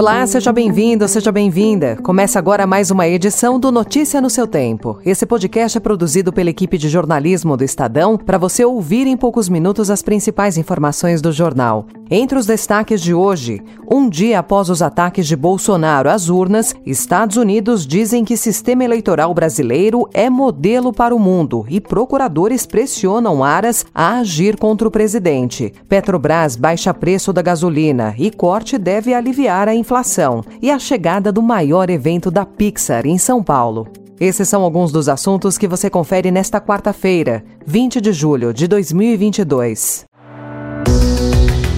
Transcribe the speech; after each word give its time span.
Olá, 0.00 0.26
seja 0.26 0.50
bem-vindo, 0.50 1.06
seja 1.06 1.30
bem-vinda. 1.30 1.98
Começa 2.02 2.38
agora 2.38 2.66
mais 2.66 2.90
uma 2.90 3.06
edição 3.06 3.60
do 3.60 3.70
Notícia 3.70 4.18
no 4.18 4.30
seu 4.30 4.46
Tempo. 4.46 4.98
Esse 5.04 5.26
podcast 5.26 5.76
é 5.76 5.80
produzido 5.80 6.32
pela 6.32 6.48
equipe 6.48 6.78
de 6.78 6.88
jornalismo 6.88 7.54
do 7.54 7.62
Estadão 7.62 8.16
para 8.16 8.38
você 8.38 8.64
ouvir 8.64 9.06
em 9.06 9.14
poucos 9.14 9.46
minutos 9.50 9.90
as 9.90 10.00
principais 10.00 10.56
informações 10.56 11.20
do 11.20 11.30
jornal. 11.30 11.84
Entre 12.10 12.36
os 12.38 12.46
destaques 12.46 13.02
de 13.02 13.12
hoje, 13.12 13.60
um 13.88 14.08
dia 14.08 14.38
após 14.38 14.70
os 14.70 14.80
ataques 14.80 15.26
de 15.26 15.36
Bolsonaro 15.36 16.08
às 16.08 16.30
urnas, 16.30 16.74
Estados 16.84 17.36
Unidos 17.36 17.86
dizem 17.86 18.24
que 18.24 18.38
sistema 18.38 18.82
eleitoral 18.82 19.34
brasileiro 19.34 20.08
é 20.14 20.30
modelo 20.30 20.94
para 20.94 21.14
o 21.14 21.20
mundo 21.20 21.66
e 21.68 21.78
procuradores 21.78 22.64
pressionam 22.64 23.44
Aras 23.44 23.84
a 23.94 24.18
agir 24.18 24.56
contra 24.56 24.88
o 24.88 24.90
presidente. 24.90 25.72
Petrobras 25.88 26.56
baixa 26.56 26.92
preço 26.94 27.34
da 27.34 27.42
gasolina 27.42 28.14
e 28.18 28.30
corte 28.30 28.78
deve 28.78 29.12
aliviar 29.12 29.68
a 29.68 29.74
inflação 29.74 29.89
inflação 29.90 30.44
e 30.62 30.70
a 30.70 30.78
chegada 30.78 31.32
do 31.32 31.42
maior 31.42 31.90
evento 31.90 32.30
da 32.30 32.46
Pixar 32.46 33.06
em 33.06 33.18
São 33.18 33.42
Paulo. 33.42 33.88
Esses 34.20 34.48
são 34.48 34.62
alguns 34.62 34.92
dos 34.92 35.08
assuntos 35.08 35.58
que 35.58 35.66
você 35.66 35.90
confere 35.90 36.30
nesta 36.30 36.60
quarta-feira, 36.60 37.42
20 37.66 38.00
de 38.00 38.12
julho 38.12 38.54
de 38.54 38.68
2022. 38.68 40.04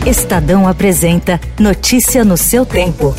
Estadão 0.06 0.68
apresenta 0.68 1.40
Notícia 1.58 2.22
no 2.22 2.36
seu 2.36 2.66
tempo. 2.66 3.14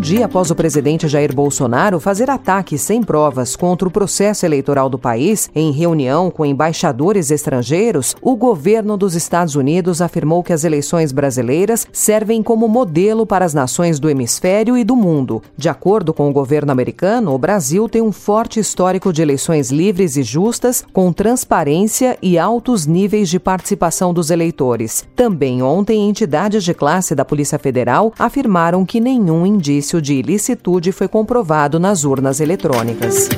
Dia 0.00 0.24
após 0.24 0.50
o 0.50 0.54
presidente 0.56 1.06
Jair 1.06 1.34
Bolsonaro 1.34 2.00
fazer 2.00 2.30
ataques 2.30 2.80
sem 2.80 3.02
provas 3.02 3.54
contra 3.54 3.86
o 3.86 3.90
processo 3.90 4.46
eleitoral 4.46 4.88
do 4.88 4.98
país, 4.98 5.50
em 5.54 5.70
reunião 5.70 6.30
com 6.30 6.44
embaixadores 6.44 7.30
estrangeiros, 7.30 8.16
o 8.20 8.34
governo 8.34 8.96
dos 8.96 9.14
Estados 9.14 9.54
Unidos 9.54 10.00
afirmou 10.00 10.42
que 10.42 10.52
as 10.52 10.64
eleições 10.64 11.12
brasileiras 11.12 11.86
servem 11.92 12.42
como 12.42 12.66
modelo 12.66 13.26
para 13.26 13.44
as 13.44 13.54
nações 13.54 14.00
do 14.00 14.08
hemisfério 14.08 14.76
e 14.76 14.82
do 14.82 14.96
mundo. 14.96 15.42
De 15.56 15.68
acordo 15.68 16.14
com 16.14 16.28
o 16.28 16.32
governo 16.32 16.72
americano, 16.72 17.34
o 17.34 17.38
Brasil 17.38 17.88
tem 17.88 18.02
um 18.02 18.12
forte 18.12 18.58
histórico 18.58 19.12
de 19.12 19.22
eleições 19.22 19.70
livres 19.70 20.16
e 20.16 20.22
justas, 20.22 20.84
com 20.92 21.12
transparência 21.12 22.16
e 22.22 22.38
altos 22.38 22.86
níveis 22.86 23.28
de 23.28 23.38
participação 23.38 24.14
dos 24.14 24.30
eleitores. 24.30 25.04
Também 25.14 25.62
ontem, 25.62 26.08
entidades 26.08 26.64
de 26.64 26.74
classe 26.74 27.14
da 27.14 27.24
Polícia 27.24 27.58
Federal 27.58 28.12
afirmaram 28.18 28.84
que 28.84 29.00
nenhum 29.00 29.46
indício 29.46 29.69
de 30.00 30.14
ilicitude 30.14 30.90
foi 30.90 31.06
comprovado 31.06 31.78
nas 31.78 32.04
urnas 32.04 32.40
eletrônicas. 32.40 33.28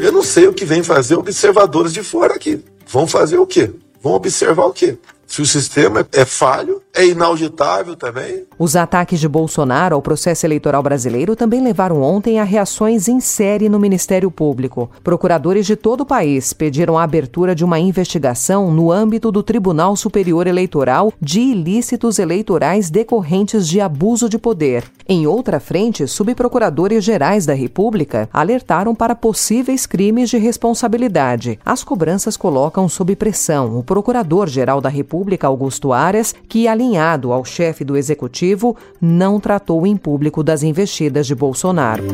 Eu 0.00 0.12
não 0.12 0.22
sei 0.22 0.48
o 0.48 0.52
que 0.52 0.64
vem 0.64 0.82
fazer 0.82 1.14
observadores 1.14 1.92
de 1.92 2.02
fora 2.02 2.34
aqui. 2.34 2.62
Vão 2.86 3.06
fazer 3.06 3.38
o 3.38 3.46
quê? 3.46 3.70
Vão 4.02 4.12
observar 4.12 4.66
o 4.66 4.72
quê? 4.72 4.98
Se 5.26 5.40
o 5.40 5.46
sistema 5.46 6.06
é 6.12 6.24
falho, 6.24 6.82
é 6.94 7.06
inauditável 7.06 7.96
também. 7.96 8.44
Os 8.56 8.76
ataques 8.76 9.18
de 9.18 9.28
Bolsonaro 9.28 9.96
ao 9.96 10.02
processo 10.02 10.46
eleitoral 10.46 10.82
brasileiro 10.82 11.34
também 11.34 11.62
levaram 11.62 12.00
ontem 12.00 12.38
a 12.38 12.44
reações 12.44 13.08
em 13.08 13.20
série 13.20 13.68
no 13.68 13.80
Ministério 13.80 14.30
Público. 14.30 14.88
Procuradores 15.02 15.66
de 15.66 15.74
todo 15.74 16.02
o 16.02 16.06
país 16.06 16.52
pediram 16.52 16.96
a 16.96 17.02
abertura 17.02 17.54
de 17.54 17.64
uma 17.64 17.80
investigação 17.80 18.70
no 18.70 18.92
âmbito 18.92 19.32
do 19.32 19.42
Tribunal 19.42 19.96
Superior 19.96 20.46
Eleitoral 20.46 21.12
de 21.20 21.40
ilícitos 21.40 22.18
eleitorais 22.18 22.90
decorrentes 22.90 23.68
de 23.68 23.80
abuso 23.80 24.28
de 24.28 24.38
poder. 24.38 24.84
Em 25.06 25.26
outra 25.26 25.60
frente, 25.60 26.06
subprocuradores 26.06 27.04
gerais 27.04 27.44
da 27.44 27.52
República 27.52 28.28
alertaram 28.32 28.94
para 28.94 29.14
possíveis 29.14 29.84
crimes 29.84 30.30
de 30.30 30.38
responsabilidade. 30.38 31.58
As 31.64 31.84
cobranças 31.84 32.36
colocam 32.36 32.88
sob 32.88 33.14
pressão 33.16 33.78
o 33.78 33.82
Procurador-Geral 33.82 34.80
da 34.80 34.88
República, 34.88 35.46
Augusto 35.46 35.92
Aras, 35.92 36.34
que, 36.48 36.66
alinhado 36.84 37.32
ao 37.32 37.44
chefe 37.44 37.82
do 37.82 37.96
Executivo, 37.96 38.76
não 39.00 39.40
tratou 39.40 39.86
em 39.86 39.96
público 39.96 40.42
das 40.42 40.62
investidas 40.62 41.26
de 41.26 41.34
Bolsonaro. 41.34 42.04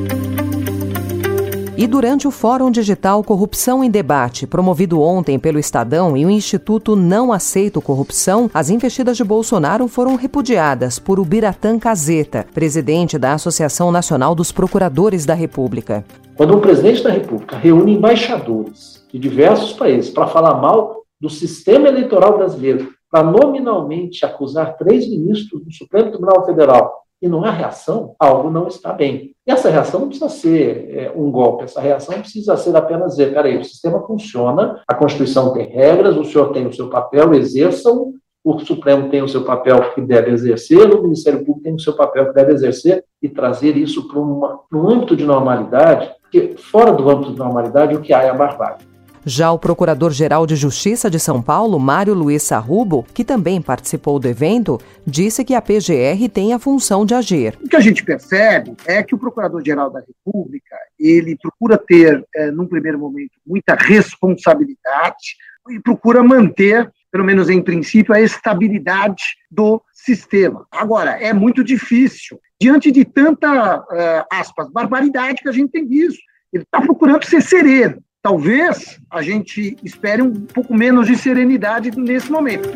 E 1.76 1.86
durante 1.86 2.28
o 2.28 2.30
Fórum 2.30 2.70
Digital 2.70 3.24
Corrupção 3.24 3.82
em 3.82 3.90
Debate, 3.90 4.46
promovido 4.46 5.00
ontem 5.00 5.38
pelo 5.38 5.58
Estadão 5.58 6.14
e 6.16 6.26
o 6.26 6.30
Instituto 6.30 6.94
Não 6.94 7.32
Aceito 7.32 7.80
Corrupção, 7.80 8.50
as 8.52 8.68
investidas 8.68 9.16
de 9.16 9.24
Bolsonaro 9.24 9.88
foram 9.88 10.14
repudiadas 10.14 10.98
por 10.98 11.18
Ubiratã 11.18 11.78
Caseta, 11.78 12.46
presidente 12.52 13.18
da 13.18 13.32
Associação 13.32 13.90
Nacional 13.90 14.34
dos 14.34 14.52
Procuradores 14.52 15.24
da 15.24 15.34
República. 15.34 16.04
Quando 16.36 16.54
o 16.54 16.60
presidente 16.60 17.02
da 17.02 17.10
República 17.10 17.56
reúne 17.56 17.94
embaixadores 17.94 19.02
de 19.10 19.18
diversos 19.18 19.72
países 19.72 20.10
para 20.10 20.26
falar 20.26 20.60
mal 20.60 21.02
do 21.18 21.30
sistema 21.30 21.88
eleitoral 21.88 22.36
brasileiro, 22.36 22.99
para 23.10 23.24
nominalmente 23.24 24.24
acusar 24.24 24.76
três 24.76 25.08
ministros 25.08 25.64
do 25.64 25.72
Supremo 25.72 26.10
Tribunal 26.10 26.46
Federal 26.46 27.00
e 27.20 27.28
não 27.28 27.44
há 27.44 27.50
reação, 27.50 28.14
algo 28.18 28.50
não 28.50 28.66
está 28.66 28.92
bem. 28.92 29.34
E 29.46 29.50
essa 29.50 29.68
reação 29.68 30.00
não 30.00 30.08
precisa 30.08 30.30
ser 30.30 30.88
é, 30.90 31.12
um 31.14 31.30
golpe, 31.30 31.64
essa 31.64 31.80
reação 31.80 32.18
precisa 32.18 32.56
ser 32.56 32.74
apenas 32.74 33.12
dizer, 33.12 33.34
peraí, 33.34 33.58
o 33.58 33.64
sistema 33.64 34.00
funciona, 34.06 34.82
a 34.88 34.94
Constituição 34.94 35.52
tem 35.52 35.66
regras, 35.66 36.16
o 36.16 36.24
senhor 36.24 36.52
tem 36.52 36.66
o 36.66 36.72
seu 36.72 36.88
papel, 36.88 37.34
exerçam, 37.34 38.14
o 38.42 38.58
Supremo 38.60 39.10
tem 39.10 39.22
o 39.22 39.28
seu 39.28 39.44
papel 39.44 39.92
que 39.92 40.00
deve 40.00 40.30
exercer, 40.30 40.90
o 40.94 41.02
Ministério 41.02 41.40
Público 41.40 41.62
tem 41.62 41.74
o 41.74 41.80
seu 41.80 41.94
papel 41.94 42.28
que 42.28 42.34
deve 42.34 42.52
exercer 42.54 43.04
e 43.20 43.28
trazer 43.28 43.76
isso 43.76 44.08
para, 44.08 44.18
um 44.18 44.90
âmbito 44.90 45.14
de 45.14 45.24
normalidade, 45.24 46.10
porque 46.22 46.54
fora 46.56 46.92
do 46.92 47.08
âmbito 47.10 47.32
de 47.32 47.38
normalidade 47.38 47.94
o 47.94 48.00
que 48.00 48.14
há 48.14 48.22
é 48.22 48.30
a 48.30 48.34
barbárie. 48.34 48.89
Já 49.24 49.52
o 49.52 49.58
Procurador-Geral 49.58 50.46
de 50.46 50.56
Justiça 50.56 51.10
de 51.10 51.20
São 51.20 51.42
Paulo, 51.42 51.78
Mário 51.78 52.14
Luiz 52.14 52.42
Sarrubo, 52.42 53.04
que 53.12 53.22
também 53.22 53.60
participou 53.60 54.18
do 54.18 54.26
evento, 54.26 54.80
disse 55.06 55.44
que 55.44 55.54
a 55.54 55.60
PGR 55.60 56.26
tem 56.32 56.54
a 56.54 56.58
função 56.58 57.04
de 57.04 57.14
agir. 57.14 57.58
O 57.62 57.68
que 57.68 57.76
a 57.76 57.80
gente 57.80 58.02
percebe 58.02 58.74
é 58.86 59.02
que 59.02 59.14
o 59.14 59.18
Procurador-Geral 59.18 59.90
da 59.90 60.00
República, 60.00 60.74
ele 60.98 61.36
procura 61.36 61.76
ter, 61.76 62.24
é, 62.34 62.50
num 62.50 62.66
primeiro 62.66 62.98
momento, 62.98 63.32
muita 63.46 63.74
responsabilidade 63.74 65.36
e 65.68 65.78
procura 65.78 66.22
manter, 66.22 66.90
pelo 67.12 67.24
menos 67.24 67.50
em 67.50 67.60
princípio, 67.60 68.14
a 68.14 68.20
estabilidade 68.20 69.22
do 69.50 69.82
sistema. 69.92 70.66
Agora, 70.70 71.10
é 71.22 71.34
muito 71.34 71.62
difícil, 71.62 72.40
diante 72.58 72.90
de 72.90 73.04
tanta, 73.04 73.80
uh, 73.80 74.24
aspas, 74.32 74.70
barbaridade 74.70 75.42
que 75.42 75.48
a 75.48 75.52
gente 75.52 75.70
tem 75.70 75.86
visto. 75.86 76.20
Ele 76.52 76.64
está 76.64 76.80
procurando 76.80 77.24
ser 77.24 77.42
sereno 77.42 78.02
talvez 78.22 78.98
a 79.10 79.22
gente 79.22 79.76
espere 79.82 80.22
um 80.22 80.32
pouco 80.32 80.74
menos 80.74 81.06
de 81.06 81.16
serenidade 81.16 81.90
nesse 81.98 82.30
momento. 82.30 82.68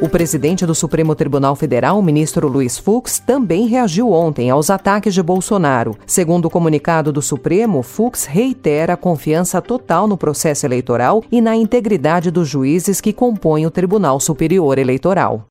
O 0.00 0.08
presidente 0.08 0.66
do 0.66 0.74
Supremo 0.74 1.14
Tribunal 1.14 1.56
Federal, 1.56 2.02
ministro 2.02 2.46
Luiz 2.46 2.76
Fux, 2.76 3.18
também 3.18 3.66
reagiu 3.66 4.12
ontem 4.12 4.50
aos 4.50 4.68
ataques 4.68 5.14
de 5.14 5.22
Bolsonaro. 5.22 5.96
Segundo 6.06 6.44
o 6.44 6.50
comunicado 6.50 7.10
do 7.10 7.22
Supremo, 7.22 7.82
Fux 7.82 8.26
reitera 8.26 8.94
a 8.94 8.98
confiança 8.98 9.62
total 9.62 10.06
no 10.06 10.18
processo 10.18 10.66
eleitoral 10.66 11.24
e 11.32 11.40
na 11.40 11.56
integridade 11.56 12.30
dos 12.30 12.48
juízes 12.48 13.00
que 13.00 13.14
compõem 13.14 13.64
o 13.64 13.70
Tribunal 13.70 14.20
Superior 14.20 14.78
Eleitoral. 14.78 15.46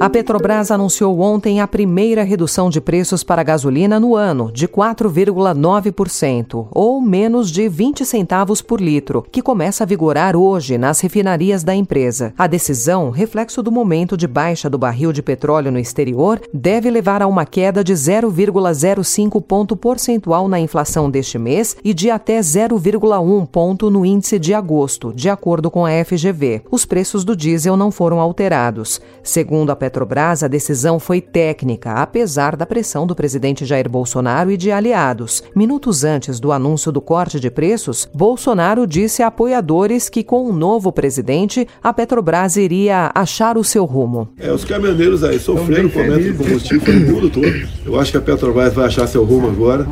A 0.00 0.08
Petrobras 0.08 0.70
anunciou 0.70 1.18
ontem 1.18 1.60
a 1.60 1.66
primeira 1.66 2.22
redução 2.22 2.70
de 2.70 2.80
preços 2.80 3.24
para 3.24 3.40
a 3.40 3.44
gasolina 3.44 3.98
no 3.98 4.14
ano, 4.14 4.48
de 4.52 4.68
4,9%, 4.68 6.68
ou 6.70 7.00
menos 7.00 7.50
de 7.50 7.68
20 7.68 8.06
centavos 8.06 8.62
por 8.62 8.80
litro, 8.80 9.26
que 9.32 9.42
começa 9.42 9.82
a 9.82 9.86
vigorar 9.86 10.36
hoje 10.36 10.78
nas 10.78 11.00
refinarias 11.00 11.64
da 11.64 11.74
empresa. 11.74 12.32
A 12.38 12.46
decisão, 12.46 13.10
reflexo 13.10 13.60
do 13.60 13.72
momento 13.72 14.16
de 14.16 14.28
baixa 14.28 14.70
do 14.70 14.78
barril 14.78 15.12
de 15.12 15.20
petróleo 15.20 15.72
no 15.72 15.80
exterior, 15.80 16.40
deve 16.54 16.92
levar 16.92 17.20
a 17.20 17.26
uma 17.26 17.44
queda 17.44 17.82
de 17.82 17.92
0,05 17.92 19.42
ponto 19.42 19.74
percentual 19.74 20.46
na 20.46 20.60
inflação 20.60 21.10
deste 21.10 21.40
mês 21.40 21.76
e 21.82 21.92
de 21.92 22.08
até 22.08 22.38
0,1 22.38 23.48
ponto 23.48 23.90
no 23.90 24.06
índice 24.06 24.38
de 24.38 24.54
agosto, 24.54 25.12
de 25.12 25.28
acordo 25.28 25.72
com 25.72 25.84
a 25.84 25.90
FGV. 26.04 26.62
Os 26.70 26.84
preços 26.84 27.24
do 27.24 27.34
diesel 27.34 27.76
não 27.76 27.90
foram 27.90 28.20
alterados. 28.20 29.00
Segundo 29.24 29.70
a 29.70 29.74
Petrobras, 29.74 29.87
Petrobras, 29.88 30.42
a 30.42 30.48
decisão 30.48 31.00
foi 31.00 31.18
técnica, 31.18 31.94
apesar 31.94 32.56
da 32.56 32.66
pressão 32.66 33.06
do 33.06 33.14
presidente 33.14 33.64
Jair 33.64 33.88
Bolsonaro 33.88 34.50
e 34.50 34.56
de 34.58 34.70
aliados. 34.70 35.42
Minutos 35.56 36.04
antes 36.04 36.38
do 36.38 36.52
anúncio 36.52 36.92
do 36.92 37.00
corte 37.00 37.40
de 37.40 37.50
preços, 37.50 38.06
Bolsonaro 38.14 38.86
disse 38.86 39.22
a 39.22 39.28
apoiadores 39.28 40.10
que, 40.10 40.22
com 40.22 40.42
o 40.42 40.50
um 40.50 40.52
novo 40.52 40.92
presidente, 40.92 41.66
a 41.82 41.90
Petrobras 41.90 42.58
iria 42.58 43.10
achar 43.14 43.56
o 43.56 43.64
seu 43.64 43.86
rumo. 43.86 44.28
É, 44.38 44.52
os 44.52 44.62
caminhoneiros 44.62 45.24
aí 45.24 45.38
sofreram 45.38 45.88
com 45.88 46.00
o 46.00 46.02
aumento 46.02 46.32
do 46.32 46.44
combustível 46.44 46.94
no 46.94 47.12
mundo 47.14 47.30
todo. 47.30 47.68
Eu 47.86 47.98
acho 47.98 48.10
que 48.10 48.18
a 48.18 48.20
Petrobras 48.20 48.74
vai 48.74 48.84
achar 48.84 49.06
seu 49.06 49.24
rumo 49.24 49.48
agora, 49.48 49.86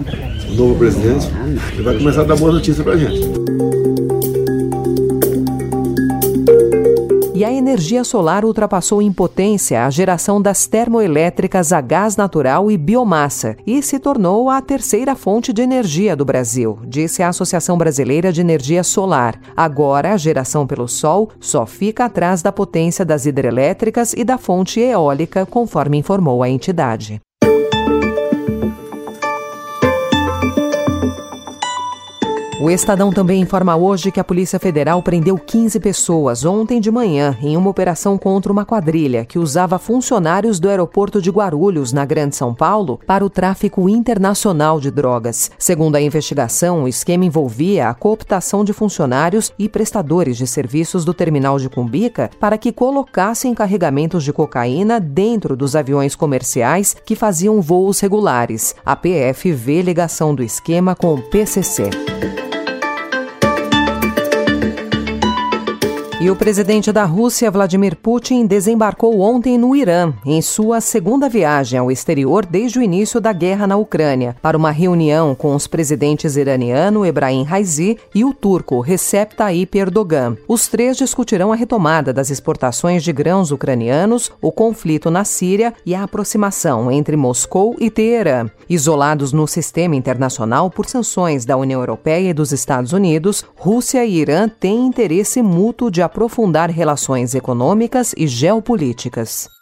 o 0.51 0.55
novo 0.55 0.79
presidente, 0.79 1.27
e 1.79 1.81
vai 1.81 1.97
começar 1.97 2.21
a 2.21 2.25
dar 2.25 2.37
boas 2.37 2.53
notícias 2.53 2.85
para 2.85 2.93
a 2.93 2.99
gente. 2.99 3.76
Energia 7.77 8.05
solar 8.05 8.43
ultrapassou 8.43 9.03
em 9.03 9.13
potência 9.13 9.85
a 9.85 9.91
geração 9.91 10.41
das 10.41 10.67
termoelétricas 10.67 11.75
a 11.75 11.81
gás 11.83 12.17
natural 12.17 12.71
e 12.71 12.79
biomassa 12.79 13.55
e 13.67 13.83
se 13.83 13.99
tornou 13.99 14.49
a 14.49 14.63
terceira 14.63 15.15
fonte 15.15 15.53
de 15.53 15.61
energia 15.61 16.17
do 16.17 16.25
Brasil, 16.25 16.79
disse 16.87 17.23
a 17.23 17.29
Associação 17.29 17.77
Brasileira 17.77 18.33
de 18.33 18.41
Energia 18.41 18.83
Solar. 18.83 19.39
Agora, 19.55 20.15
a 20.15 20.17
geração 20.17 20.67
pelo 20.67 20.89
sol 20.89 21.29
só 21.39 21.67
fica 21.67 22.07
atrás 22.07 22.41
da 22.41 22.51
potência 22.51 23.05
das 23.05 23.27
hidrelétricas 23.27 24.15
e 24.15 24.25
da 24.25 24.39
fonte 24.39 24.81
eólica, 24.81 25.45
conforme 25.45 25.99
informou 25.99 26.43
a 26.43 26.49
entidade. 26.49 27.21
O 32.59 32.71
Estadão 32.71 33.13
também 33.13 33.43
informa 33.43 33.77
hoje 33.77 34.11
que 34.11 34.19
a 34.19 34.25
Polícia 34.25 34.59
Federal 34.59 35.03
prendeu 35.03 35.37
15 35.37 35.79
pessoas 35.79 36.43
ontem 36.43 36.81
de 36.81 36.91
manhã 36.91 37.37
em 37.43 37.55
uma 37.55 37.69
operação 37.69 38.17
contra 38.17 38.51
uma 38.51 38.65
quadrilha 38.65 39.27
que 39.27 39.39
usava 39.39 39.79
funcionários 39.79 40.59
do 40.59 40.71
aeroporto 40.71 41.21
de 41.21 41.31
Guarulhos, 41.31 41.93
na 41.93 42.07
Grande 42.07 42.35
São 42.35 42.55
Paulo, 42.55 42.99
para 43.07 43.23
o 43.23 43.29
tráfico 43.29 43.91
internacional 43.91 44.81
de 44.81 44.91
drogas. 44.91 45.51
Segundo 45.59 45.97
a 45.97 46.01
investigação, 46.01 46.85
o 46.85 46.89
esquema 46.89 47.27
envolvia 47.27 47.91
a 47.91 47.95
cooptação 47.95 48.65
de 48.65 48.73
funcionários 48.73 49.53
e 49.59 49.69
prestadores 49.69 50.39
de 50.39 50.47
serviços 50.47 51.05
do 51.05 51.13
terminal 51.13 51.59
de 51.59 51.69
Cumbica 51.69 52.31
para 52.41 52.57
que 52.57 52.73
colocassem 52.73 53.55
carregamentos 53.55 54.25
de 54.25 54.33
cocaína 54.33 54.99
dentro 54.99 55.59
dos 55.59 55.77
aviões 55.77 56.17
comerciais 56.17 56.97
que 57.05 57.15
faziam 57.15 57.61
voos 57.61 58.01
regulares. 58.01 58.75
A 58.85 58.97
PF 58.97 59.53
vê 59.53 59.83
ligação 59.83 60.35
do 60.35 60.43
esquema 60.43 60.97
com 60.97 61.17
o 61.17 61.21
PCC. 61.21 61.91
E 66.27 66.31
o 66.31 66.35
presidente 66.35 66.91
da 66.91 67.05
Rússia, 67.05 67.49
Vladimir 67.53 67.95
Putin, 67.95 68.47
desembarcou 68.47 69.21
ontem 69.21 69.57
no 69.57 69.77
Irã, 69.77 70.13
em 70.25 70.43
sua 70.43 70.81
segunda 70.81 71.29
viagem 71.29 71.79
ao 71.79 71.89
exterior 71.89 72.45
desde 72.45 72.81
o 72.81 72.83
início 72.83 73.21
da 73.21 73.33
guerra 73.33 73.65
na 73.65 73.77
Ucrânia, 73.77 74.35
para 74.43 74.57
uma 74.57 74.73
reunião 74.73 75.37
com 75.37 75.55
os 75.55 75.69
presidentes 75.69 76.35
iraniano 76.35 77.07
Ebrahim 77.07 77.45
Raisi 77.45 77.97
e 78.13 78.25
o 78.25 78.35
turco 78.35 78.81
Recep 78.81 79.37
Tayyip 79.37 79.79
Erdogan. 79.79 80.37
Os 80.49 80.67
três 80.67 80.97
discutirão 80.97 81.53
a 81.53 81.55
retomada 81.55 82.13
das 82.13 82.29
exportações 82.29 83.05
de 83.05 83.13
grãos 83.13 83.53
ucranianos, 83.53 84.33
o 84.43 84.51
conflito 84.51 85.13
na 85.13 85.23
Síria 85.23 85.73
e 85.87 85.95
a 85.95 86.03
aproximação 86.03 86.91
entre 86.91 87.17
Moscou 87.17 87.77
e 87.79 87.89
Teherã. 87.89 88.51
Isolados 88.69 89.33
no 89.33 89.47
sistema 89.47 89.95
internacional 89.95 90.73
por 90.73 90.87
sanções 90.87 91.45
da 91.45 91.57
União 91.57 91.81
Europeia 91.81 92.31
e 92.31 92.35
dos 92.35 92.51
Estados 92.51 92.93
Unidos, 92.93 93.45
Rússia 93.55 94.05
e 94.05 94.17
Irã 94.17 94.49
têm 94.49 94.89
interesse 94.89 95.41
mútuo 95.41 95.89
de 95.89 96.03
aprofundar 96.17 96.71
relações 96.71 97.35
econômicas 97.35 98.15
e 98.17 98.27
geopolíticas. 98.27 99.56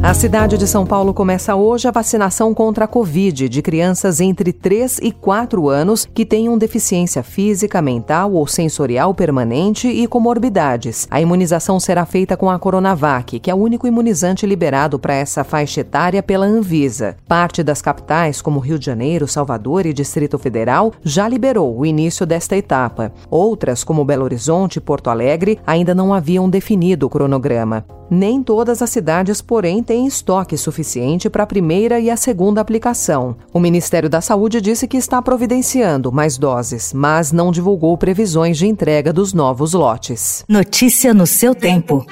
A 0.00 0.14
cidade 0.14 0.56
de 0.56 0.66
São 0.66 0.86
Paulo 0.86 1.12
começa 1.12 1.56
hoje 1.56 1.88
a 1.88 1.90
vacinação 1.90 2.54
contra 2.54 2.84
a 2.84 2.88
Covid 2.88 3.48
de 3.48 3.60
crianças 3.60 4.20
entre 4.20 4.52
3 4.52 5.00
e 5.02 5.10
4 5.10 5.68
anos 5.68 6.06
que 6.06 6.24
tenham 6.24 6.56
deficiência 6.56 7.20
física, 7.24 7.82
mental 7.82 8.32
ou 8.32 8.46
sensorial 8.46 9.12
permanente 9.12 9.88
e 9.88 10.06
comorbidades. 10.06 11.08
A 11.10 11.20
imunização 11.20 11.80
será 11.80 12.06
feita 12.06 12.36
com 12.36 12.48
a 12.48 12.58
Coronavac, 12.60 13.40
que 13.40 13.50
é 13.50 13.54
o 13.54 13.58
único 13.58 13.88
imunizante 13.88 14.46
liberado 14.46 15.00
para 15.00 15.14
essa 15.14 15.42
faixa 15.42 15.80
etária 15.80 16.22
pela 16.22 16.46
Anvisa. 16.46 17.16
Parte 17.26 17.64
das 17.64 17.82
capitais, 17.82 18.40
como 18.40 18.60
Rio 18.60 18.78
de 18.78 18.86
Janeiro, 18.86 19.26
Salvador 19.26 19.84
e 19.84 19.92
Distrito 19.92 20.38
Federal, 20.38 20.92
já 21.02 21.28
liberou 21.28 21.76
o 21.76 21.84
início 21.84 22.24
desta 22.24 22.56
etapa. 22.56 23.12
Outras, 23.28 23.82
como 23.82 24.04
Belo 24.04 24.24
Horizonte 24.24 24.76
e 24.76 24.80
Porto 24.80 25.10
Alegre, 25.10 25.58
ainda 25.66 25.92
não 25.92 26.14
haviam 26.14 26.48
definido 26.48 27.06
o 27.06 27.10
cronograma. 27.10 27.84
Nem 28.10 28.42
todas 28.42 28.80
as 28.80 28.90
cidades, 28.90 29.42
porém, 29.42 29.82
têm 29.82 30.06
estoque 30.06 30.56
suficiente 30.56 31.28
para 31.28 31.42
a 31.42 31.46
primeira 31.46 32.00
e 32.00 32.10
a 32.10 32.16
segunda 32.16 32.60
aplicação. 32.60 33.36
O 33.52 33.60
Ministério 33.60 34.08
da 34.08 34.20
Saúde 34.20 34.60
disse 34.60 34.88
que 34.88 34.96
está 34.96 35.20
providenciando 35.20 36.10
mais 36.10 36.38
doses, 36.38 36.92
mas 36.92 37.32
não 37.32 37.50
divulgou 37.50 37.96
previsões 37.98 38.56
de 38.56 38.66
entrega 38.66 39.12
dos 39.12 39.32
novos 39.32 39.72
lotes. 39.72 40.44
Notícia 40.48 41.12
no 41.12 41.26
seu 41.26 41.54
tempo. 41.54 42.06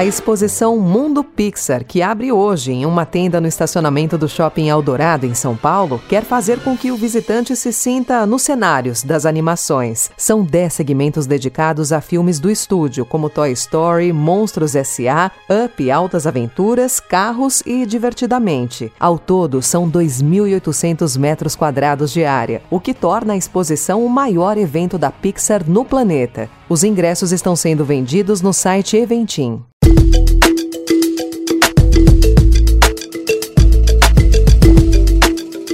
A 0.00 0.04
exposição 0.06 0.78
Mundo 0.78 1.22
Pixar, 1.22 1.84
que 1.84 2.00
abre 2.00 2.32
hoje 2.32 2.72
em 2.72 2.86
uma 2.86 3.04
tenda 3.04 3.38
no 3.38 3.46
estacionamento 3.46 4.16
do 4.16 4.30
Shopping 4.30 4.70
Eldorado, 4.70 5.26
em 5.26 5.34
São 5.34 5.54
Paulo, 5.54 6.00
quer 6.08 6.24
fazer 6.24 6.58
com 6.60 6.74
que 6.74 6.90
o 6.90 6.96
visitante 6.96 7.54
se 7.54 7.70
sinta 7.70 8.24
nos 8.24 8.40
cenários 8.40 9.02
das 9.02 9.26
animações. 9.26 10.10
São 10.16 10.42
10 10.42 10.72
segmentos 10.72 11.26
dedicados 11.26 11.92
a 11.92 12.00
filmes 12.00 12.40
do 12.40 12.50
estúdio, 12.50 13.04
como 13.04 13.28
Toy 13.28 13.52
Story, 13.52 14.10
Monstros 14.10 14.74
S.A., 14.74 15.30
Up, 15.66 15.90
Altas 15.90 16.26
Aventuras, 16.26 16.98
Carros 16.98 17.62
e 17.66 17.84
Divertidamente. 17.84 18.90
Ao 18.98 19.18
todo, 19.18 19.60
são 19.60 19.86
2.800 19.90 21.18
metros 21.18 21.54
quadrados 21.54 22.10
de 22.10 22.24
área, 22.24 22.62
o 22.70 22.80
que 22.80 22.94
torna 22.94 23.34
a 23.34 23.36
exposição 23.36 24.02
o 24.02 24.08
maior 24.08 24.56
evento 24.56 24.96
da 24.96 25.10
Pixar 25.10 25.62
no 25.68 25.84
planeta. 25.84 26.48
Os 26.70 26.84
ingressos 26.84 27.32
estão 27.32 27.54
sendo 27.54 27.84
vendidos 27.84 28.40
no 28.40 28.54
site 28.54 28.96
Eventim. 28.96 29.62